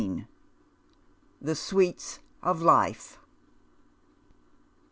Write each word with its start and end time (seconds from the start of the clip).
THE 1.39 1.53
SWEETS 1.53 2.21
OF 2.41 2.61
LIFB. 2.61 3.17